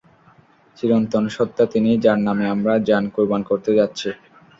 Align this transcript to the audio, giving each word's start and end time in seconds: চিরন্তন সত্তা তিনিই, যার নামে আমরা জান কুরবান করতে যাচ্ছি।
চিরন্তন 0.77 1.23
সত্তা 1.35 1.63
তিনিই, 1.71 2.01
যার 2.05 2.19
নামে 2.27 2.45
আমরা 2.55 2.73
জান 2.87 3.03
কুরবান 3.13 3.41
করতে 3.49 3.71
যাচ্ছি। 3.79 4.09